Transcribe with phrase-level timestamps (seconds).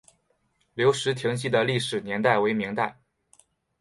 [0.73, 2.99] 留石亭记的历史年代为明代。